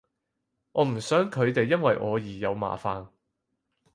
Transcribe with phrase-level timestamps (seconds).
[0.71, 3.09] 我唔想佢哋因為我而有麻煩